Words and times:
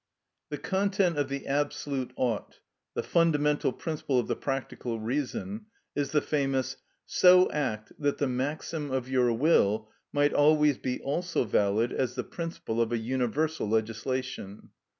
The 0.49 0.57
content 0.57 1.19
of 1.19 1.29
the 1.29 1.45
absolute 1.45 2.11
ought, 2.15 2.57
the 2.95 3.03
fundamental 3.03 3.71
principle 3.71 4.17
of 4.17 4.27
the 4.27 4.35
practical 4.35 4.99
reason, 4.99 5.67
is 5.95 6.09
the 6.11 6.23
famous: 6.23 6.75
"So 7.05 7.51
act 7.51 7.91
that 7.99 8.17
the 8.17 8.27
maxim 8.27 8.89
of 8.89 9.07
your 9.07 9.31
will 9.31 9.91
might 10.11 10.33
always 10.33 10.79
be 10.79 10.99
also 11.01 11.43
valid 11.43 11.91
as 11.93 12.15
the 12.15 12.23
principle 12.23 12.81
of 12.81 12.91
a 12.91 12.97
universal 12.97 13.69
legislation." 13.69 14.69